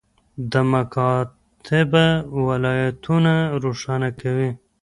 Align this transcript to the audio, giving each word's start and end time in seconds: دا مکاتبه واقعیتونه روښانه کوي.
دا 0.51 0.61
مکاتبه 0.73 2.05
واقعیتونه 2.45 3.33
روښانه 3.63 4.09
کوي. 4.21 4.49